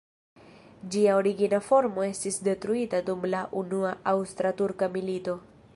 Ĝia 0.93 1.17
origina 1.17 1.59
formo 1.65 2.07
estis 2.07 2.41
detruita 2.49 3.03
dum 3.11 3.29
la 3.35 3.45
Unua 3.63 3.95
Aŭstra-Turka 4.15 4.93
milito. 4.97 5.39